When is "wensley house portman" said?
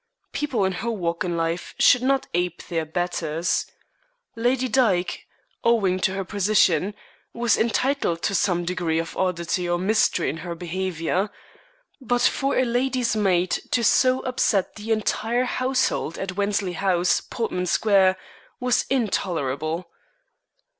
16.35-17.67